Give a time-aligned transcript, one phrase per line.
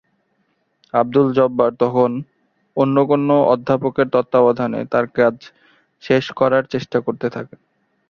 [0.93, 2.11] আবদুল জব্বার তখন
[2.77, 5.35] অন্য কোনো অধ্যাপকের তত্ত্বাবধানে তার কাজ
[6.03, 7.59] শেষ করার চেষ্টা করতে থাকেন।